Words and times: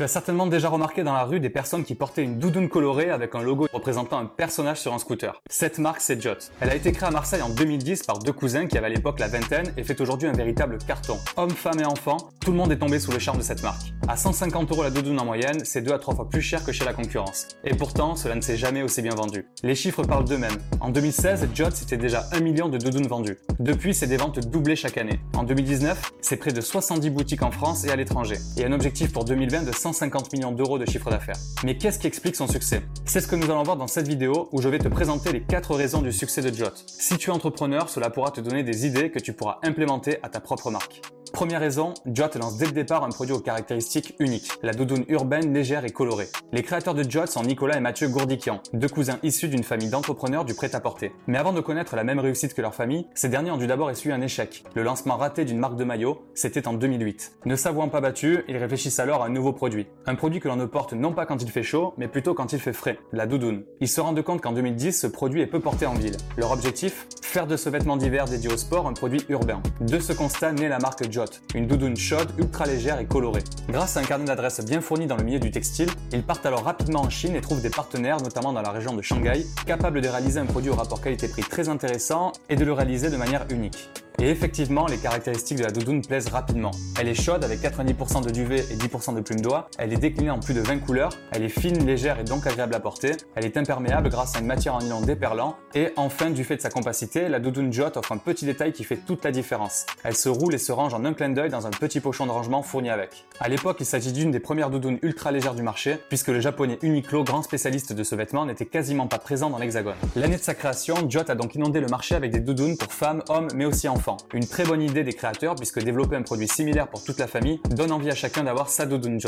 Tu 0.00 0.04
as 0.04 0.08
certainement 0.08 0.46
déjà 0.46 0.70
remarqué 0.70 1.02
dans 1.02 1.12
la 1.12 1.24
rue 1.24 1.40
des 1.40 1.50
personnes 1.50 1.84
qui 1.84 1.94
portaient 1.94 2.22
une 2.22 2.38
doudoune 2.38 2.70
colorée 2.70 3.10
avec 3.10 3.34
un 3.34 3.42
logo 3.42 3.68
représentant 3.70 4.18
un 4.18 4.24
personnage 4.24 4.80
sur 4.80 4.94
un 4.94 4.98
scooter. 4.98 5.42
Cette 5.50 5.78
marque, 5.78 6.00
c'est 6.00 6.18
Jot. 6.22 6.36
Elle 6.62 6.70
a 6.70 6.74
été 6.74 6.90
créée 6.90 7.08
à 7.08 7.10
Marseille 7.10 7.42
en 7.42 7.50
2010 7.50 8.04
par 8.04 8.18
deux 8.18 8.32
cousins 8.32 8.66
qui 8.66 8.78
avaient 8.78 8.86
à 8.86 8.88
l'époque 8.88 9.20
la 9.20 9.28
vingtaine 9.28 9.70
et 9.76 9.84
fait 9.84 10.00
aujourd'hui 10.00 10.26
un 10.26 10.32
véritable 10.32 10.78
carton. 10.86 11.18
Hommes, 11.36 11.50
femmes 11.50 11.80
et 11.80 11.84
enfants, 11.84 12.30
tout 12.40 12.50
le 12.50 12.56
monde 12.56 12.72
est 12.72 12.78
tombé 12.78 12.98
sous 12.98 13.12
le 13.12 13.18
charme 13.18 13.36
de 13.36 13.42
cette 13.42 13.62
marque. 13.62 13.92
À 14.10 14.16
150 14.16 14.72
euros 14.72 14.82
la 14.82 14.90
doudoune 14.90 15.20
en 15.20 15.24
moyenne, 15.24 15.60
c'est 15.62 15.82
deux 15.82 15.92
à 15.92 15.98
trois 16.00 16.16
fois 16.16 16.28
plus 16.28 16.42
cher 16.42 16.64
que 16.64 16.72
chez 16.72 16.84
la 16.84 16.92
concurrence. 16.92 17.46
Et 17.62 17.76
pourtant, 17.76 18.16
cela 18.16 18.34
ne 18.34 18.40
s'est 18.40 18.56
jamais 18.56 18.82
aussi 18.82 19.02
bien 19.02 19.14
vendu. 19.14 19.46
Les 19.62 19.76
chiffres 19.76 20.02
parlent 20.02 20.24
d'eux-mêmes. 20.24 20.58
En 20.80 20.88
2016, 20.88 21.46
Jot 21.54 21.70
c'était 21.72 21.96
déjà 21.96 22.24
1 22.32 22.40
million 22.40 22.68
de 22.68 22.76
doudounes 22.76 23.06
vendues. 23.06 23.38
Depuis, 23.60 23.94
c'est 23.94 24.08
des 24.08 24.16
ventes 24.16 24.40
doublées 24.40 24.74
chaque 24.74 24.98
année. 24.98 25.20
En 25.36 25.44
2019, 25.44 26.10
c'est 26.22 26.38
près 26.38 26.50
de 26.50 26.60
70 26.60 27.08
boutiques 27.10 27.44
en 27.44 27.52
France 27.52 27.84
et 27.84 27.90
à 27.90 27.94
l'étranger. 27.94 28.34
Et 28.56 28.64
un 28.64 28.72
objectif 28.72 29.12
pour 29.12 29.24
2020 29.24 29.62
de 29.62 29.72
150 29.72 30.32
millions 30.32 30.50
d'euros 30.50 30.80
de 30.80 30.86
chiffre 30.86 31.08
d'affaires. 31.08 31.38
Mais 31.62 31.78
qu'est-ce 31.78 32.00
qui 32.00 32.08
explique 32.08 32.34
son 32.34 32.48
succès? 32.48 32.82
C'est 33.04 33.20
ce 33.20 33.28
que 33.28 33.36
nous 33.36 33.48
allons 33.48 33.62
voir 33.62 33.76
dans 33.76 33.86
cette 33.86 34.08
vidéo 34.08 34.48
où 34.50 34.60
je 34.60 34.68
vais 34.68 34.80
te 34.80 34.88
présenter 34.88 35.30
les 35.30 35.42
4 35.42 35.76
raisons 35.76 36.02
du 36.02 36.12
succès 36.12 36.42
de 36.42 36.52
Jot. 36.52 36.74
Si 36.84 37.16
tu 37.16 37.30
es 37.30 37.32
entrepreneur, 37.32 37.88
cela 37.88 38.10
pourra 38.10 38.32
te 38.32 38.40
donner 38.40 38.64
des 38.64 38.88
idées 38.88 39.12
que 39.12 39.20
tu 39.20 39.34
pourras 39.34 39.60
implémenter 39.62 40.18
à 40.24 40.28
ta 40.28 40.40
propre 40.40 40.72
marque. 40.72 41.00
Première 41.32 41.60
raison, 41.60 41.94
Jot 42.06 42.38
lance 42.38 42.58
dès 42.58 42.66
le 42.66 42.72
départ 42.72 43.04
un 43.04 43.08
produit 43.08 43.34
aux 43.34 43.40
caractéristiques 43.40 44.14
uniques, 44.18 44.50
la 44.62 44.72
doudoune 44.72 45.04
urbaine 45.08 45.54
légère 45.54 45.84
et 45.84 45.90
colorée. 45.90 46.28
Les 46.52 46.62
créateurs 46.62 46.94
de 46.94 47.08
Jot 47.08 47.26
sont 47.26 47.42
Nicolas 47.42 47.76
et 47.76 47.80
Mathieu 47.80 48.08
Gourdikian, 48.08 48.60
deux 48.74 48.88
cousins 48.88 49.18
issus 49.22 49.48
d'une 49.48 49.62
famille 49.62 49.88
d'entrepreneurs 49.88 50.44
du 50.44 50.54
prêt-à-porter. 50.54 51.12
Mais 51.28 51.38
avant 51.38 51.52
de 51.52 51.60
connaître 51.60 51.96
la 51.96 52.04
même 52.04 52.18
réussite 52.18 52.52
que 52.52 52.60
leur 52.60 52.74
famille, 52.74 53.06
ces 53.14 53.28
derniers 53.28 53.52
ont 53.52 53.56
dû 53.56 53.66
d'abord 53.66 53.90
essuyer 53.90 54.14
un 54.14 54.20
échec. 54.20 54.64
Le 54.74 54.82
lancement 54.82 55.16
raté 55.16 55.44
d'une 55.44 55.58
marque 55.58 55.76
de 55.76 55.84
maillot, 55.84 56.20
c'était 56.34 56.68
en 56.68 56.74
2008. 56.74 57.38
Ne 57.46 57.56
s'avouant 57.56 57.88
pas 57.88 58.00
battus, 58.00 58.40
ils 58.48 58.56
réfléchissent 58.56 59.00
alors 59.00 59.22
à 59.22 59.26
un 59.26 59.30
nouveau 59.30 59.52
produit. 59.52 59.86
Un 60.06 60.16
produit 60.16 60.40
que 60.40 60.48
l'on 60.48 60.56
ne 60.56 60.66
porte 60.66 60.92
non 60.92 61.12
pas 61.12 61.26
quand 61.26 61.42
il 61.42 61.50
fait 61.50 61.62
chaud, 61.62 61.94
mais 61.96 62.08
plutôt 62.08 62.34
quand 62.34 62.52
il 62.52 62.58
fait 62.58 62.72
frais, 62.72 62.98
la 63.12 63.26
doudoune. 63.26 63.64
Ils 63.80 63.88
se 63.88 64.00
rendent 64.00 64.22
compte 64.22 64.40
qu'en 64.40 64.52
2010, 64.52 65.00
ce 65.00 65.06
produit 65.06 65.40
est 65.40 65.46
peu 65.46 65.60
porté 65.60 65.86
en 65.86 65.94
ville. 65.94 66.16
Leur 66.36 66.50
objectif? 66.50 67.06
Faire 67.22 67.46
de 67.46 67.56
ce 67.56 67.68
vêtement 67.68 67.96
d'hiver 67.96 68.24
dédié 68.24 68.52
au 68.52 68.56
sport 68.56 68.88
un 68.88 68.92
produit 68.92 69.22
urbain. 69.28 69.62
De 69.80 70.00
ce 70.00 70.12
constat 70.12 70.52
naît 70.52 70.68
la 70.68 70.80
marque 70.80 71.10
Jot, 71.10 71.19
une 71.54 71.66
doudoune 71.66 71.96
chaude, 71.96 72.28
ultra 72.38 72.66
légère 72.66 72.98
et 73.00 73.06
colorée. 73.06 73.44
Grâce 73.68 73.96
à 73.96 74.00
un 74.00 74.04
carnet 74.04 74.24
d'adresses 74.24 74.64
bien 74.64 74.80
fourni 74.80 75.06
dans 75.06 75.16
le 75.16 75.24
milieu 75.24 75.40
du 75.40 75.50
textile, 75.50 75.90
ils 76.12 76.22
partent 76.22 76.46
alors 76.46 76.64
rapidement 76.64 77.00
en 77.00 77.10
Chine 77.10 77.34
et 77.34 77.40
trouvent 77.40 77.62
des 77.62 77.70
partenaires, 77.70 78.20
notamment 78.20 78.52
dans 78.52 78.62
la 78.62 78.70
région 78.70 78.94
de 78.94 79.02
Shanghai, 79.02 79.46
capables 79.66 80.00
de 80.00 80.08
réaliser 80.08 80.40
un 80.40 80.46
produit 80.46 80.70
au 80.70 80.74
rapport 80.74 81.00
qualité-prix 81.00 81.42
très 81.42 81.68
intéressant 81.68 82.32
et 82.48 82.56
de 82.56 82.64
le 82.64 82.72
réaliser 82.72 83.10
de 83.10 83.16
manière 83.16 83.46
unique. 83.50 83.90
Et 84.22 84.28
effectivement, 84.28 84.86
les 84.86 84.98
caractéristiques 84.98 85.56
de 85.56 85.62
la 85.62 85.70
doudoune 85.70 86.02
plaisent 86.02 86.28
rapidement. 86.28 86.72
Elle 87.00 87.08
est 87.08 87.14
chaude 87.14 87.42
avec 87.42 87.62
90% 87.62 88.22
de 88.22 88.28
duvet 88.28 88.58
et 88.70 88.76
10% 88.76 89.14
de 89.14 89.22
plume 89.22 89.40
d'oie. 89.40 89.70
Elle 89.78 89.94
est 89.94 89.96
déclinée 89.96 90.28
en 90.28 90.40
plus 90.40 90.52
de 90.52 90.60
20 90.60 90.80
couleurs. 90.80 91.16
Elle 91.32 91.42
est 91.42 91.48
fine, 91.48 91.86
légère 91.86 92.20
et 92.20 92.24
donc 92.24 92.46
agréable 92.46 92.74
à 92.74 92.80
porter. 92.80 93.12
Elle 93.34 93.46
est 93.46 93.56
imperméable 93.56 94.10
grâce 94.10 94.36
à 94.36 94.40
une 94.40 94.44
matière 94.44 94.74
en 94.74 94.80
nylon 94.80 95.00
déperlant. 95.00 95.56
Et 95.74 95.94
enfin, 95.96 96.28
du 96.28 96.44
fait 96.44 96.56
de 96.56 96.60
sa 96.60 96.68
compacité, 96.68 97.30
la 97.30 97.40
doudoune 97.40 97.72
Jot 97.72 97.96
offre 97.96 98.12
un 98.12 98.18
petit 98.18 98.44
détail 98.44 98.74
qui 98.74 98.84
fait 98.84 98.98
toute 98.98 99.24
la 99.24 99.30
différence. 99.30 99.86
Elle 100.04 100.14
se 100.14 100.28
roule 100.28 100.54
et 100.54 100.58
se 100.58 100.70
range 100.70 100.92
en 100.92 101.02
un 101.06 101.14
clin 101.14 101.30
d'œil 101.30 101.48
dans 101.48 101.66
un 101.66 101.70
petit 101.70 102.00
pochon 102.00 102.26
de 102.26 102.30
rangement 102.30 102.62
fourni 102.62 102.90
avec. 102.90 103.24
À 103.40 103.48
l'époque, 103.48 103.78
il 103.80 103.86
s'agit 103.86 104.12
d'une 104.12 104.30
des 104.30 104.40
premières 104.40 104.68
doudounes 104.68 104.98
ultra 105.00 105.32
légères 105.32 105.54
du 105.54 105.62
marché, 105.62 105.96
puisque 106.10 106.28
le 106.28 106.40
japonais 106.40 106.78
Uniqlo, 106.82 107.24
grand 107.24 107.42
spécialiste 107.42 107.94
de 107.94 108.04
ce 108.04 108.14
vêtement, 108.16 108.44
n'était 108.44 108.66
quasiment 108.66 109.06
pas 109.06 109.18
présent 109.18 109.48
dans 109.48 109.58
l'hexagone. 109.58 109.96
L'année 110.14 110.36
de 110.36 110.42
sa 110.42 110.54
création, 110.54 111.08
Jot 111.08 111.20
a 111.28 111.34
donc 111.34 111.54
inondé 111.54 111.80
le 111.80 111.86
marché 111.86 112.14
avec 112.14 112.32
des 112.32 112.40
doudounes 112.40 112.76
pour 112.76 112.92
femmes, 112.92 113.22
hommes, 113.30 113.48
mais 113.54 113.64
aussi 113.64 113.88
enfants. 113.88 114.09
Une 114.32 114.46
très 114.46 114.64
bonne 114.64 114.82
idée 114.82 115.04
des 115.04 115.12
créateurs 115.12 115.54
puisque 115.54 115.82
développer 115.82 116.16
un 116.16 116.22
produit 116.22 116.48
similaire 116.48 116.88
pour 116.88 117.04
toute 117.04 117.18
la 117.18 117.26
famille 117.26 117.60
donne 117.70 117.92
envie 117.92 118.10
à 118.10 118.14
chacun 118.14 118.44
d'avoir 118.44 118.68
sa 118.68 118.86
doudoune. 118.86 119.18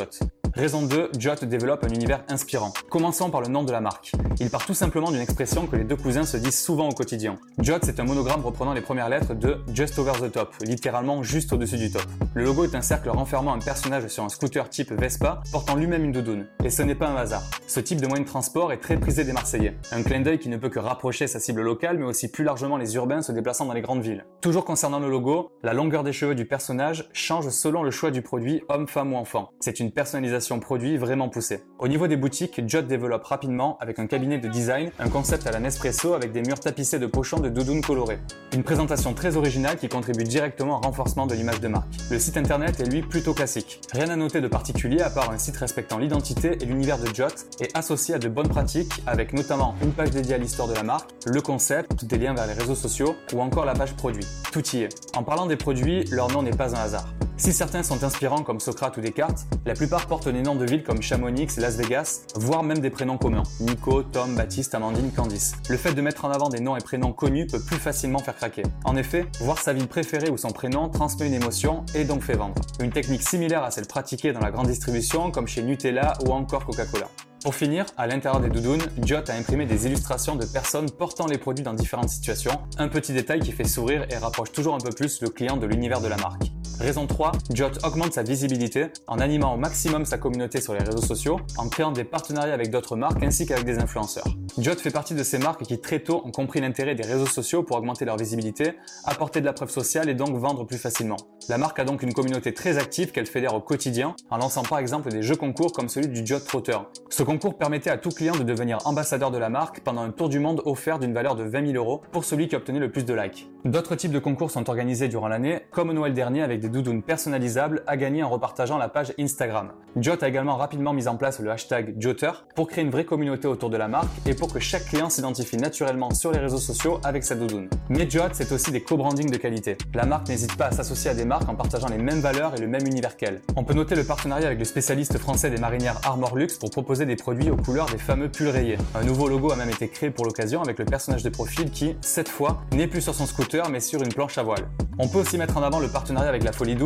Raison 0.54 0.82
2, 0.82 1.12
Jot 1.18 1.46
développe 1.46 1.82
un 1.82 1.94
univers 1.94 2.24
inspirant. 2.28 2.74
Commençons 2.90 3.30
par 3.30 3.40
le 3.40 3.48
nom 3.48 3.62
de 3.62 3.72
la 3.72 3.80
marque. 3.80 4.12
Il 4.38 4.50
part 4.50 4.66
tout 4.66 4.74
simplement 4.74 5.10
d'une 5.10 5.22
expression 5.22 5.66
que 5.66 5.76
les 5.76 5.84
deux 5.84 5.96
cousins 5.96 6.26
se 6.26 6.36
disent 6.36 6.60
souvent 6.60 6.90
au 6.90 6.92
quotidien. 6.92 7.38
Jot, 7.58 7.78
c'est 7.82 7.98
un 8.00 8.04
monogramme 8.04 8.44
reprenant 8.44 8.74
les 8.74 8.82
premières 8.82 9.08
lettres 9.08 9.32
de 9.32 9.62
Just 9.72 9.98
Over 9.98 10.12
the 10.20 10.30
Top, 10.30 10.54
littéralement 10.60 11.22
juste 11.22 11.54
au-dessus 11.54 11.78
du 11.78 11.90
top. 11.90 12.04
Le 12.34 12.44
logo 12.44 12.64
est 12.64 12.74
un 12.74 12.82
cercle 12.82 13.08
renfermant 13.08 13.54
un 13.54 13.60
personnage 13.60 14.08
sur 14.08 14.24
un 14.24 14.28
scooter 14.28 14.68
type 14.68 14.92
Vespa, 14.92 15.42
portant 15.50 15.74
lui-même 15.74 16.04
une 16.04 16.12
doudoune. 16.12 16.46
Et 16.62 16.68
ce 16.68 16.82
n'est 16.82 16.94
pas 16.94 17.08
un 17.08 17.16
hasard. 17.16 17.44
Ce 17.66 17.80
type 17.80 18.02
de 18.02 18.06
moyen 18.06 18.22
de 18.22 18.28
transport 18.28 18.74
est 18.74 18.80
très 18.80 18.98
prisé 18.98 19.24
des 19.24 19.32
Marseillais. 19.32 19.78
Un 19.90 20.02
clin 20.02 20.20
d'œil 20.20 20.38
qui 20.38 20.50
ne 20.50 20.58
peut 20.58 20.68
que 20.68 20.78
rapprocher 20.78 21.28
sa 21.28 21.40
cible 21.40 21.62
locale, 21.62 21.96
mais 21.96 22.04
aussi 22.04 22.30
plus 22.30 22.44
largement 22.44 22.76
les 22.76 22.94
urbains 22.96 23.22
se 23.22 23.32
déplaçant 23.32 23.64
dans 23.64 23.72
les 23.72 23.80
grandes 23.80 24.02
villes. 24.02 24.26
Toujours 24.42 24.66
concernant 24.66 24.98
le 24.98 25.08
logo, 25.08 25.50
la 25.62 25.72
longueur 25.72 26.04
des 26.04 26.12
cheveux 26.12 26.34
du 26.34 26.44
personnage 26.44 27.08
change 27.14 27.48
selon 27.48 27.82
le 27.82 27.90
choix 27.90 28.10
du 28.10 28.20
produit 28.20 28.62
homme, 28.68 28.86
femme 28.86 29.14
ou 29.14 29.16
enfant. 29.16 29.48
C'est 29.60 29.80
une 29.80 29.92
personnalisation 29.92 30.41
produit 30.60 30.96
vraiment 30.96 31.28
poussée. 31.28 31.62
Au 31.78 31.88
niveau 31.88 32.06
des 32.06 32.16
boutiques, 32.16 32.60
Jot 32.66 32.82
développe 32.82 33.24
rapidement 33.24 33.76
avec 33.80 33.98
un 33.98 34.06
cabinet 34.06 34.38
de 34.38 34.48
design, 34.48 34.90
un 34.98 35.08
concept 35.08 35.46
à 35.46 35.50
la 35.50 35.60
Nespresso 35.60 36.14
avec 36.14 36.32
des 36.32 36.42
murs 36.42 36.60
tapissés 36.60 36.98
de 36.98 37.06
pochons 37.06 37.40
de 37.40 37.48
doudounes 37.48 37.82
colorées. 37.82 38.18
Une 38.52 38.62
présentation 38.62 39.14
très 39.14 39.36
originale 39.36 39.76
qui 39.76 39.88
contribue 39.88 40.24
directement 40.24 40.78
au 40.78 40.80
renforcement 40.80 41.26
de 41.26 41.34
l'image 41.34 41.60
de 41.60 41.68
marque. 41.68 41.88
Le 42.10 42.18
site 42.18 42.36
internet 42.36 42.80
est 42.80 42.90
lui 42.90 43.02
plutôt 43.02 43.34
classique. 43.34 43.80
Rien 43.92 44.08
à 44.08 44.16
noter 44.16 44.40
de 44.40 44.48
particulier 44.48 45.00
à 45.00 45.10
part 45.10 45.30
un 45.30 45.38
site 45.38 45.56
respectant 45.56 45.98
l'identité 45.98 46.58
et 46.60 46.64
l'univers 46.64 46.98
de 46.98 47.06
Jot 47.14 47.34
et 47.60 47.68
associé 47.74 48.14
à 48.14 48.18
de 48.18 48.28
bonnes 48.28 48.48
pratiques 48.48 49.02
avec 49.06 49.32
notamment 49.32 49.74
une 49.82 49.92
page 49.92 50.10
dédiée 50.10 50.34
à 50.34 50.38
l'histoire 50.38 50.68
de 50.68 50.74
la 50.74 50.82
marque, 50.82 51.10
le 51.26 51.40
concept, 51.40 52.04
des 52.04 52.18
liens 52.18 52.34
vers 52.34 52.46
les 52.46 52.54
réseaux 52.54 52.74
sociaux 52.74 53.16
ou 53.32 53.40
encore 53.40 53.64
la 53.64 53.74
page 53.74 53.94
produit. 53.94 54.26
Tout 54.52 54.66
y 54.76 54.82
est. 54.82 55.16
En 55.16 55.22
parlant 55.22 55.46
des 55.46 55.56
produits, 55.56 56.04
leur 56.10 56.30
nom 56.30 56.42
n'est 56.42 56.50
pas 56.50 56.74
un 56.76 56.80
hasard. 56.80 57.08
Si 57.42 57.52
certains 57.52 57.82
sont 57.82 58.04
inspirants 58.04 58.44
comme 58.44 58.60
Socrate 58.60 58.96
ou 58.98 59.00
Descartes, 59.00 59.48
la 59.66 59.74
plupart 59.74 60.06
portent 60.06 60.28
des 60.28 60.42
noms 60.42 60.54
de 60.54 60.64
villes 60.64 60.84
comme 60.84 61.02
Chamonix, 61.02 61.48
Las 61.56 61.74
Vegas, 61.74 62.20
voire 62.36 62.62
même 62.62 62.78
des 62.78 62.88
prénoms 62.88 63.18
communs. 63.18 63.42
Nico, 63.58 64.04
Tom, 64.04 64.36
Baptiste, 64.36 64.76
Amandine, 64.76 65.10
Candice. 65.10 65.54
Le 65.68 65.76
fait 65.76 65.92
de 65.92 66.00
mettre 66.00 66.24
en 66.24 66.30
avant 66.30 66.50
des 66.50 66.60
noms 66.60 66.76
et 66.76 66.80
prénoms 66.80 67.12
connus 67.12 67.48
peut 67.48 67.58
plus 67.58 67.78
facilement 67.78 68.20
faire 68.20 68.36
craquer. 68.36 68.62
En 68.84 68.94
effet, 68.94 69.26
voir 69.40 69.58
sa 69.58 69.72
ville 69.72 69.88
préférée 69.88 70.30
ou 70.30 70.36
son 70.36 70.50
prénom 70.50 70.88
transmet 70.88 71.26
une 71.26 71.34
émotion 71.34 71.84
et 71.96 72.04
donc 72.04 72.22
fait 72.22 72.36
vendre. 72.36 72.62
Une 72.78 72.92
technique 72.92 73.28
similaire 73.28 73.64
à 73.64 73.72
celle 73.72 73.88
pratiquée 73.88 74.32
dans 74.32 74.38
la 74.38 74.52
grande 74.52 74.68
distribution 74.68 75.32
comme 75.32 75.48
chez 75.48 75.64
Nutella 75.64 76.12
ou 76.24 76.30
encore 76.30 76.64
Coca-Cola. 76.64 77.08
Pour 77.42 77.56
finir, 77.56 77.86
à 77.96 78.06
l'intérieur 78.06 78.40
des 78.40 78.50
doudounes, 78.50 78.86
Jot 79.04 79.28
a 79.28 79.32
imprimé 79.32 79.66
des 79.66 79.86
illustrations 79.86 80.36
de 80.36 80.46
personnes 80.46 80.92
portant 80.92 81.26
les 81.26 81.38
produits 81.38 81.64
dans 81.64 81.74
différentes 81.74 82.10
situations, 82.10 82.52
un 82.78 82.86
petit 82.86 83.12
détail 83.12 83.40
qui 83.40 83.50
fait 83.50 83.64
sourire 83.64 84.06
et 84.10 84.16
rapproche 84.16 84.52
toujours 84.52 84.76
un 84.76 84.78
peu 84.78 84.90
plus 84.90 85.20
le 85.20 85.28
client 85.28 85.56
de 85.56 85.66
l'univers 85.66 86.00
de 86.00 86.06
la 86.06 86.16
marque. 86.18 86.51
Raison 86.82 87.06
3, 87.06 87.30
Jot 87.54 87.78
augmente 87.84 88.12
sa 88.12 88.24
visibilité 88.24 88.88
en 89.06 89.20
animant 89.20 89.54
au 89.54 89.56
maximum 89.56 90.04
sa 90.04 90.18
communauté 90.18 90.60
sur 90.60 90.72
les 90.72 90.80
réseaux 90.80 91.00
sociaux, 91.00 91.38
en 91.56 91.68
créant 91.68 91.92
des 91.92 92.02
partenariats 92.02 92.54
avec 92.54 92.72
d'autres 92.72 92.96
marques 92.96 93.22
ainsi 93.22 93.46
qu'avec 93.46 93.64
des 93.64 93.78
influenceurs. 93.78 94.26
Jot 94.58 94.74
fait 94.74 94.90
partie 94.90 95.14
de 95.14 95.22
ces 95.22 95.38
marques 95.38 95.62
qui 95.62 95.80
très 95.80 96.00
tôt 96.00 96.22
ont 96.24 96.32
compris 96.32 96.60
l'intérêt 96.60 96.96
des 96.96 97.04
réseaux 97.04 97.26
sociaux 97.26 97.62
pour 97.62 97.76
augmenter 97.76 98.04
leur 98.04 98.16
visibilité, 98.16 98.72
apporter 99.04 99.40
de 99.40 99.46
la 99.46 99.52
preuve 99.52 99.70
sociale 99.70 100.08
et 100.08 100.14
donc 100.14 100.36
vendre 100.36 100.64
plus 100.64 100.76
facilement. 100.76 101.16
La 101.48 101.56
marque 101.56 101.78
a 101.78 101.84
donc 101.84 102.02
une 102.02 102.12
communauté 102.12 102.52
très 102.52 102.78
active 102.78 103.12
qu'elle 103.12 103.26
fédère 103.26 103.54
au 103.54 103.60
quotidien 103.60 104.16
en 104.30 104.38
lançant 104.38 104.62
par 104.62 104.80
exemple 104.80 105.10
des 105.10 105.22
jeux 105.22 105.36
concours 105.36 105.72
comme 105.72 105.88
celui 105.88 106.08
du 106.08 106.26
Jot 106.26 106.40
Trotter. 106.40 106.78
Ce 107.10 107.22
concours 107.22 107.58
permettait 107.58 107.90
à 107.90 107.96
tout 107.96 108.10
client 108.10 108.34
de 108.34 108.42
devenir 108.42 108.78
ambassadeur 108.86 109.30
de 109.30 109.38
la 109.38 109.50
marque 109.50 109.80
pendant 109.80 110.02
un 110.02 110.10
tour 110.10 110.28
du 110.28 110.40
monde 110.40 110.62
offert 110.64 110.98
d'une 110.98 111.14
valeur 111.14 111.36
de 111.36 111.44
20 111.44 111.72
000 111.72 111.76
euros 111.76 112.02
pour 112.10 112.24
celui 112.24 112.48
qui 112.48 112.56
obtenait 112.56 112.80
le 112.80 112.90
plus 112.90 113.04
de 113.04 113.14
likes. 113.14 113.48
D'autres 113.64 113.94
types 113.94 114.10
de 114.10 114.18
concours 114.18 114.50
sont 114.50 114.68
organisés 114.68 115.06
durant 115.06 115.28
l'année, 115.28 115.60
comme 115.70 115.90
au 115.90 115.92
Noël 115.92 116.14
dernier 116.14 116.42
avec 116.42 116.58
des 116.58 116.71
doudounes 116.72 117.02
personnalisables 117.02 117.84
à 117.86 117.96
gagner 117.96 118.24
en 118.24 118.30
repartageant 118.30 118.78
la 118.78 118.88
page 118.88 119.12
Instagram. 119.20 119.70
Jot 119.96 120.16
a 120.22 120.28
également 120.28 120.56
rapidement 120.56 120.92
mis 120.92 121.06
en 121.06 121.16
place 121.16 121.38
le 121.38 121.50
hashtag 121.50 121.94
Jotter 121.98 122.32
pour 122.56 122.66
créer 122.66 122.82
une 122.82 122.90
vraie 122.90 123.04
communauté 123.04 123.46
autour 123.46 123.70
de 123.70 123.76
la 123.76 123.88
marque 123.88 124.08
et 124.26 124.34
pour 124.34 124.52
que 124.52 124.58
chaque 124.58 124.86
client 124.86 125.10
s'identifie 125.10 125.58
naturellement 125.58 126.12
sur 126.14 126.32
les 126.32 126.38
réseaux 126.38 126.58
sociaux 126.58 126.98
avec 127.04 127.22
sa 127.22 127.34
doudoune. 127.34 127.68
Mais 127.90 128.08
Jot, 128.08 128.30
c'est 128.32 128.50
aussi 128.50 128.72
des 128.72 128.82
co-branding 128.82 129.30
de 129.30 129.36
qualité. 129.36 129.76
La 129.94 130.06
marque 130.06 130.28
n'hésite 130.28 130.56
pas 130.56 130.66
à 130.66 130.72
s'associer 130.72 131.10
à 131.10 131.14
des 131.14 131.26
marques 131.26 131.48
en 131.48 131.54
partageant 131.54 131.88
les 131.88 131.98
mêmes 131.98 132.20
valeurs 132.20 132.54
et 132.56 132.60
le 132.60 132.66
même 132.66 132.86
univers 132.86 133.16
qu'elle. 133.16 133.42
On 133.54 133.64
peut 133.64 133.74
noter 133.74 133.94
le 133.94 134.04
partenariat 134.04 134.46
avec 134.46 134.58
le 134.58 134.64
spécialiste 134.64 135.18
français 135.18 135.50
des 135.50 135.58
marinières 135.58 136.00
Armor 136.04 136.36
Luxe 136.36 136.56
pour 136.56 136.70
proposer 136.70 137.04
des 137.04 137.16
produits 137.16 137.50
aux 137.50 137.56
couleurs 137.56 137.86
des 137.86 137.98
fameux 137.98 138.30
pulls 138.30 138.48
rayés. 138.48 138.78
Un 138.94 139.04
nouveau 139.04 139.28
logo 139.28 139.52
a 139.52 139.56
même 139.56 139.70
été 139.70 139.88
créé 139.88 140.10
pour 140.10 140.24
l'occasion 140.24 140.62
avec 140.62 140.78
le 140.78 140.86
personnage 140.86 141.22
de 141.22 141.28
profil 141.28 141.70
qui, 141.70 141.96
cette 142.00 142.28
fois, 142.28 142.62
n'est 142.72 142.86
plus 142.86 143.02
sur 143.02 143.14
son 143.14 143.26
scooter 143.26 143.68
mais 143.68 143.80
sur 143.80 144.02
une 144.02 144.12
planche 144.12 144.38
à 144.38 144.42
voile. 144.42 144.66
On 144.98 145.08
peut 145.08 145.18
aussi 145.18 145.36
mettre 145.36 145.56
en 145.56 145.62
avant 145.62 145.80
le 145.80 145.88
partenariat 145.88 146.28
avec 146.28 146.44
la 146.44 146.52
Folie 146.62 146.76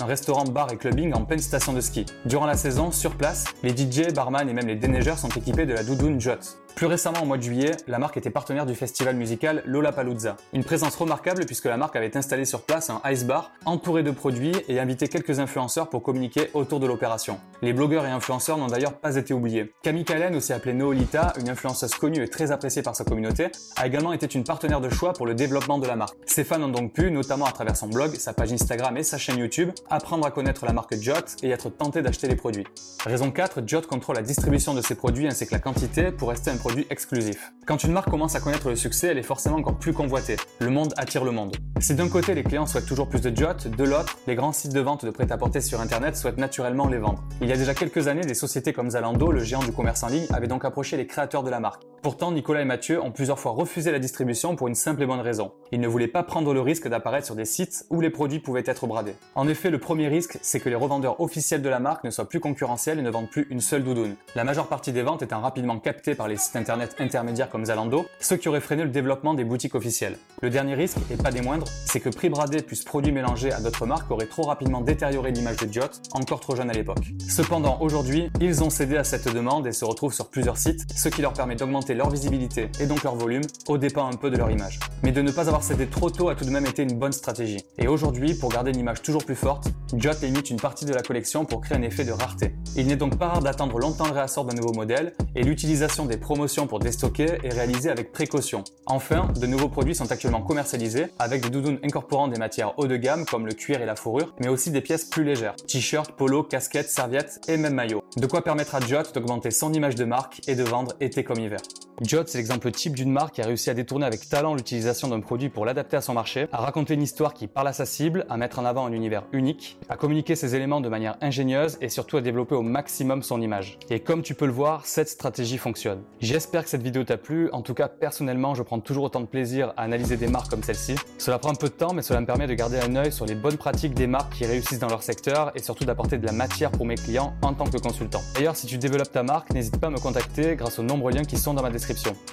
un 0.00 0.06
restaurant 0.06 0.44
bar 0.44 0.72
et 0.72 0.78
clubbing 0.78 1.12
en 1.12 1.26
pleine 1.26 1.38
station 1.38 1.74
de 1.74 1.82
ski. 1.82 2.06
Durant 2.24 2.46
la 2.46 2.56
saison, 2.56 2.90
sur 2.90 3.14
place, 3.14 3.44
les 3.62 3.76
DJ, 3.76 4.10
barman 4.14 4.48
et 4.48 4.54
même 4.54 4.66
les 4.66 4.74
déneigeurs 4.74 5.18
sont 5.18 5.28
équipés 5.28 5.66
de 5.66 5.74
la 5.74 5.84
doudoune 5.84 6.18
Jot. 6.18 6.38
Plus 6.78 6.86
récemment, 6.86 7.22
au 7.22 7.24
mois 7.24 7.38
de 7.38 7.42
juillet, 7.42 7.72
la 7.88 7.98
marque 7.98 8.18
était 8.18 8.30
partenaire 8.30 8.64
du 8.64 8.76
festival 8.76 9.16
musical 9.16 9.64
Lollapalooza. 9.66 10.36
Une 10.52 10.62
présence 10.62 10.94
remarquable 10.94 11.44
puisque 11.44 11.64
la 11.64 11.76
marque 11.76 11.96
avait 11.96 12.16
installé 12.16 12.44
sur 12.44 12.62
place 12.62 12.88
un 12.88 13.00
ice 13.10 13.24
bar 13.24 13.50
entouré 13.64 14.04
de 14.04 14.12
produits 14.12 14.52
et 14.68 14.78
invité 14.78 15.08
quelques 15.08 15.40
influenceurs 15.40 15.88
pour 15.88 16.04
communiquer 16.04 16.50
autour 16.54 16.78
de 16.78 16.86
l'opération. 16.86 17.40
Les 17.62 17.72
blogueurs 17.72 18.06
et 18.06 18.10
influenceurs 18.10 18.58
n'ont 18.58 18.68
d'ailleurs 18.68 18.92
pas 18.92 19.16
été 19.16 19.34
oubliés. 19.34 19.74
Camille 19.82 20.04
Callen, 20.04 20.36
aussi 20.36 20.52
appelée 20.52 20.72
Noolita, 20.72 21.32
une 21.40 21.48
influenceuse 21.48 21.90
connue 21.96 22.22
et 22.22 22.28
très 22.28 22.52
appréciée 22.52 22.82
par 22.82 22.94
sa 22.94 23.02
communauté, 23.02 23.48
a 23.74 23.88
également 23.88 24.12
été 24.12 24.32
une 24.32 24.44
partenaire 24.44 24.80
de 24.80 24.88
choix 24.88 25.14
pour 25.14 25.26
le 25.26 25.34
développement 25.34 25.78
de 25.78 25.86
la 25.88 25.96
marque. 25.96 26.16
Ses 26.26 26.44
fans 26.44 26.62
ont 26.62 26.68
donc 26.68 26.92
pu, 26.92 27.10
notamment 27.10 27.46
à 27.46 27.50
travers 27.50 27.74
son 27.74 27.88
blog, 27.88 28.14
sa 28.14 28.34
page 28.34 28.52
Instagram 28.52 28.96
et 28.96 29.02
sa 29.02 29.18
chaîne 29.18 29.38
YouTube, 29.38 29.70
apprendre 29.90 30.24
à 30.24 30.30
connaître 30.30 30.64
la 30.64 30.72
marque 30.72 30.94
Jot 30.94 31.14
et 31.42 31.50
être 31.50 31.70
tenté 31.70 32.02
d'acheter 32.02 32.28
les 32.28 32.36
produits. 32.36 32.68
Raison 33.04 33.32
4, 33.32 33.62
Jot 33.66 33.82
contrôle 33.82 34.14
la 34.14 34.22
distribution 34.22 34.74
de 34.74 34.80
ses 34.80 34.94
produits 34.94 35.26
ainsi 35.26 35.44
que 35.44 35.54
la 35.54 35.58
quantité 35.58 36.12
pour 36.12 36.28
rester 36.28 36.52
un 36.52 36.56
produit 36.56 36.67
exclusif. 36.90 37.52
Quand 37.66 37.84
une 37.84 37.92
marque 37.92 38.10
commence 38.10 38.34
à 38.34 38.40
connaître 38.40 38.68
le 38.68 38.76
succès, 38.76 39.08
elle 39.08 39.18
est 39.18 39.22
forcément 39.22 39.56
encore 39.56 39.78
plus 39.78 39.92
convoitée. 39.92 40.36
Le 40.60 40.70
monde 40.70 40.94
attire 40.96 41.24
le 41.24 41.30
monde. 41.30 41.56
Si 41.80 41.94
d'un 41.94 42.08
côté 42.08 42.34
les 42.34 42.42
clients 42.42 42.66
souhaitent 42.66 42.86
toujours 42.86 43.08
plus 43.08 43.20
de 43.20 43.34
Jot, 43.34 43.68
de 43.68 43.84
l'autre, 43.84 44.18
les 44.26 44.34
grands 44.34 44.52
sites 44.52 44.72
de 44.72 44.80
vente 44.80 45.04
de 45.04 45.10
prêt-à-porter 45.10 45.60
sur 45.60 45.80
internet 45.80 46.16
souhaitent 46.16 46.38
naturellement 46.38 46.88
les 46.88 46.98
vendre. 46.98 47.22
Il 47.40 47.48
y 47.48 47.52
a 47.52 47.56
déjà 47.56 47.74
quelques 47.74 48.08
années, 48.08 48.22
des 48.22 48.34
sociétés 48.34 48.72
comme 48.72 48.90
Zalando, 48.90 49.30
le 49.30 49.42
géant 49.44 49.62
du 49.62 49.72
commerce 49.72 50.02
en 50.02 50.08
ligne, 50.08 50.26
avaient 50.30 50.48
donc 50.48 50.64
approché 50.64 50.96
les 50.96 51.06
créateurs 51.06 51.42
de 51.42 51.50
la 51.50 51.60
marque. 51.60 51.82
Pourtant, 52.00 52.30
Nicolas 52.30 52.62
et 52.62 52.64
Mathieu 52.64 53.02
ont 53.02 53.10
plusieurs 53.10 53.40
fois 53.40 53.52
refusé 53.52 53.90
la 53.90 53.98
distribution 53.98 54.54
pour 54.54 54.68
une 54.68 54.76
simple 54.76 55.02
et 55.02 55.06
bonne 55.06 55.20
raison. 55.20 55.50
Ils 55.72 55.80
ne 55.80 55.88
voulaient 55.88 56.06
pas 56.06 56.22
prendre 56.22 56.54
le 56.54 56.60
risque 56.60 56.86
d'apparaître 56.86 57.26
sur 57.26 57.34
des 57.34 57.44
sites 57.44 57.86
où 57.90 58.00
les 58.00 58.08
produits 58.10 58.38
pouvaient 58.38 58.62
être 58.64 58.86
bradés. 58.86 59.16
En 59.34 59.48
effet, 59.48 59.68
le 59.68 59.80
premier 59.80 60.06
risque, 60.06 60.38
c'est 60.40 60.60
que 60.60 60.68
les 60.68 60.76
revendeurs 60.76 61.20
officiels 61.20 61.60
de 61.60 61.68
la 61.68 61.80
marque 61.80 62.04
ne 62.04 62.10
soient 62.10 62.28
plus 62.28 62.38
concurrentiels 62.38 63.00
et 63.00 63.02
ne 63.02 63.10
vendent 63.10 63.30
plus 63.30 63.48
une 63.50 63.60
seule 63.60 63.82
doudoune. 63.82 64.14
La 64.36 64.44
majeure 64.44 64.68
partie 64.68 64.92
des 64.92 65.02
ventes 65.02 65.22
étant 65.22 65.40
rapidement 65.40 65.78
captées 65.80 66.14
par 66.14 66.28
les 66.28 66.36
sites 66.36 66.54
internet 66.54 66.94
intermédiaires 67.00 67.50
comme 67.50 67.64
Zalando, 67.64 68.06
ce 68.20 68.34
qui 68.34 68.48
aurait 68.48 68.60
freiné 68.60 68.84
le 68.84 68.90
développement 68.90 69.34
des 69.34 69.44
boutiques 69.44 69.74
officielles. 69.74 70.18
Le 70.40 70.50
dernier 70.50 70.74
risque, 70.74 70.98
et 71.10 71.16
pas 71.16 71.32
des 71.32 71.40
moindres, 71.40 71.66
c'est 71.84 72.00
que 72.00 72.10
prix 72.10 72.28
bradé 72.28 72.62
plus 72.62 72.84
produits 72.84 73.12
mélangés 73.12 73.52
à 73.52 73.60
d'autres 73.60 73.86
marques 73.86 74.10
aurait 74.12 74.26
trop 74.26 74.44
rapidement 74.44 74.82
détérioré 74.82 75.32
l'image 75.32 75.56
de 75.56 75.72
Jot, 75.72 75.90
encore 76.12 76.38
trop 76.38 76.54
jeune 76.54 76.70
à 76.70 76.74
l'époque. 76.74 77.12
Cependant, 77.28 77.78
aujourd'hui, 77.80 78.30
ils 78.40 78.62
ont 78.62 78.70
cédé 78.70 78.96
à 78.96 79.04
cette 79.04 79.32
demande 79.34 79.66
et 79.66 79.72
se 79.72 79.84
retrouvent 79.84 80.14
sur 80.14 80.28
plusieurs 80.30 80.58
sites, 80.58 80.86
ce 80.96 81.08
qui 81.08 81.22
leur 81.22 81.32
permet 81.32 81.56
d'augmenter 81.56 81.87
leur 81.94 82.10
visibilité 82.10 82.70
et 82.80 82.86
donc 82.86 83.02
leur 83.02 83.14
volume, 83.14 83.42
au 83.68 83.78
dépend 83.78 84.06
un 84.06 84.16
peu 84.16 84.30
de 84.30 84.36
leur 84.36 84.50
image. 84.50 84.78
Mais 85.02 85.12
de 85.12 85.22
ne 85.22 85.30
pas 85.30 85.48
avoir 85.48 85.62
cédé 85.62 85.86
trop 85.86 86.10
tôt 86.10 86.28
a 86.28 86.34
tout 86.34 86.44
de 86.44 86.50
même 86.50 86.66
été 86.66 86.82
une 86.82 86.98
bonne 86.98 87.12
stratégie. 87.12 87.64
Et 87.78 87.88
aujourd'hui, 87.88 88.34
pour 88.34 88.50
garder 88.50 88.70
une 88.70 88.78
image 88.78 89.02
toujours 89.02 89.24
plus 89.24 89.34
forte, 89.34 89.68
Jot 89.96 90.10
limite 90.22 90.50
une 90.50 90.60
partie 90.60 90.84
de 90.84 90.92
la 90.92 91.02
collection 91.02 91.44
pour 91.44 91.60
créer 91.60 91.78
un 91.78 91.82
effet 91.82 92.04
de 92.04 92.12
rareté. 92.12 92.54
Il 92.76 92.86
n'est 92.86 92.96
donc 92.96 93.18
pas 93.18 93.28
rare 93.28 93.42
d'attendre 93.42 93.78
longtemps 93.78 94.06
le 94.06 94.12
réassort 94.12 94.44
d'un 94.44 94.54
nouveau 94.54 94.72
modèle, 94.72 95.14
et 95.34 95.42
l'utilisation 95.42 96.06
des 96.06 96.16
promotions 96.16 96.66
pour 96.66 96.78
déstocker 96.78 97.38
est 97.42 97.52
réalisée 97.52 97.90
avec 97.90 98.12
précaution. 98.12 98.64
Enfin, 98.86 99.28
de 99.38 99.46
nouveaux 99.46 99.68
produits 99.68 99.94
sont 99.94 100.10
actuellement 100.10 100.42
commercialisés 100.42 101.06
avec 101.18 101.42
des 101.42 101.50
doudounes 101.50 101.78
incorporant 101.82 102.28
des 102.28 102.38
matières 102.38 102.78
haut 102.78 102.86
de 102.86 102.96
gamme 102.96 103.24
comme 103.24 103.46
le 103.46 103.52
cuir 103.52 103.80
et 103.80 103.86
la 103.86 103.96
fourrure, 103.96 104.34
mais 104.40 104.48
aussi 104.48 104.70
des 104.70 104.80
pièces 104.80 105.04
plus 105.04 105.24
légères, 105.24 105.56
t-shirts, 105.56 106.12
polo, 106.12 106.42
casquettes, 106.42 106.90
serviettes 106.90 107.40
et 107.48 107.56
même 107.56 107.74
maillots. 107.74 108.02
De 108.16 108.26
quoi 108.26 108.42
permettre 108.42 108.74
à 108.74 108.80
Jot 108.80 109.12
d'augmenter 109.14 109.50
son 109.50 109.72
image 109.72 109.94
de 109.94 110.04
marque 110.04 110.40
et 110.48 110.54
de 110.54 110.62
vendre 110.62 110.94
été 111.00 111.24
comme 111.24 111.38
hiver. 111.38 111.60
Jot, 112.00 112.22
c'est 112.26 112.38
l'exemple 112.38 112.70
type 112.70 112.94
d'une 112.94 113.10
marque 113.10 113.34
qui 113.34 113.42
a 113.42 113.46
réussi 113.46 113.70
à 113.70 113.74
détourner 113.74 114.06
avec 114.06 114.28
talent 114.28 114.54
l'utilisation 114.54 115.08
d'un 115.08 115.18
produit 115.18 115.48
pour 115.48 115.66
l'adapter 115.66 115.96
à 115.96 116.00
son 116.00 116.14
marché, 116.14 116.46
à 116.52 116.58
raconter 116.58 116.94
une 116.94 117.02
histoire 117.02 117.34
qui 117.34 117.48
parle 117.48 117.66
à 117.66 117.72
sa 117.72 117.86
cible, 117.86 118.24
à 118.30 118.36
mettre 118.36 118.60
en 118.60 118.64
avant 118.64 118.86
un 118.86 118.92
univers 118.92 119.24
unique, 119.32 119.78
à 119.88 119.96
communiquer 119.96 120.36
ses 120.36 120.54
éléments 120.54 120.80
de 120.80 120.88
manière 120.88 121.16
ingénieuse 121.22 121.76
et 121.80 121.88
surtout 121.88 122.16
à 122.16 122.20
développer 122.20 122.54
au 122.54 122.62
maximum 122.62 123.24
son 123.24 123.40
image. 123.40 123.80
Et 123.90 123.98
comme 123.98 124.22
tu 124.22 124.34
peux 124.34 124.46
le 124.46 124.52
voir, 124.52 124.86
cette 124.86 125.08
stratégie 125.08 125.58
fonctionne. 125.58 126.00
J'espère 126.20 126.62
que 126.62 126.70
cette 126.70 126.82
vidéo 126.82 127.02
t'a 127.02 127.16
plu. 127.16 127.50
En 127.50 127.62
tout 127.62 127.74
cas, 127.74 127.88
personnellement, 127.88 128.54
je 128.54 128.62
prends 128.62 128.78
toujours 128.78 129.04
autant 129.04 129.20
de 129.20 129.26
plaisir 129.26 129.74
à 129.76 129.82
analyser 129.82 130.16
des 130.16 130.28
marques 130.28 130.50
comme 130.50 130.62
celle-ci. 130.62 130.94
Cela 131.18 131.40
prend 131.40 131.50
un 131.50 131.56
peu 131.56 131.68
de 131.68 131.74
temps, 131.74 131.94
mais 131.94 132.02
cela 132.02 132.20
me 132.20 132.26
permet 132.26 132.46
de 132.46 132.54
garder 132.54 132.78
un 132.78 132.94
œil 132.94 133.10
sur 133.10 133.26
les 133.26 133.34
bonnes 133.34 133.56
pratiques 133.56 133.94
des 133.94 134.06
marques 134.06 134.34
qui 134.34 134.46
réussissent 134.46 134.78
dans 134.78 134.88
leur 134.88 135.02
secteur 135.02 135.50
et 135.56 135.62
surtout 135.62 135.84
d'apporter 135.84 136.16
de 136.16 136.26
la 136.26 136.32
matière 136.32 136.70
pour 136.70 136.86
mes 136.86 136.94
clients 136.94 137.34
en 137.42 137.54
tant 137.54 137.68
que 137.68 137.78
consultant. 137.78 138.20
D'ailleurs, 138.36 138.54
si 138.54 138.68
tu 138.68 138.78
développes 138.78 139.10
ta 139.10 139.24
marque, 139.24 139.52
n'hésite 139.52 139.78
pas 139.78 139.88
à 139.88 139.90
me 139.90 139.98
contacter 139.98 140.54
grâce 140.54 140.78
aux 140.78 140.84
nombreux 140.84 141.10
liens 141.10 141.24
qui 141.24 141.36
sont 141.36 141.54
dans 141.54 141.62
ma 141.62 141.70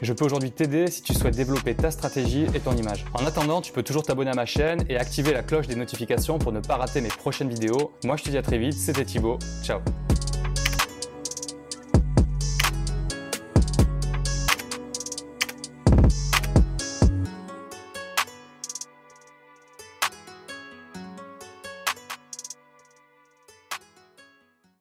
Je 0.02 0.14
peux 0.14 0.26
aujourd'hui 0.26 0.52
t'aider 0.52 0.88
si 0.88 1.02
tu 1.02 1.14
souhaites 1.14 1.36
développer 1.36 1.76
ta 1.76 1.92
stratégie 1.92 2.46
et 2.54 2.60
ton 2.60 2.76
image. 2.76 3.06
En 3.14 3.26
attendant, 3.26 3.62
tu 3.62 3.72
peux 3.72 3.84
toujours 3.84 4.04
t'abonner 4.04 4.32
à 4.32 4.36
ma 4.36 4.46
chaîne 4.46 4.84
et 4.90 4.98
activer 4.98 5.34
la 5.34 5.44
cloche 5.44 5.68
des 5.68 5.76
notifications 5.76 6.40
pour 6.40 6.52
ne 6.52 6.60
pas 6.60 6.78
rater 6.78 7.02
mes 7.02 7.10
prochaines 7.10 7.50
vidéos. 7.50 7.92
Moi, 8.04 8.18
je 8.18 8.24
te 8.24 8.30
dis 8.30 8.38
à 8.38 8.42
très 8.42 8.58
vite, 8.58 8.74
c'était 8.74 9.06
Thibaut. 9.06 9.40
Ciao 9.64 9.80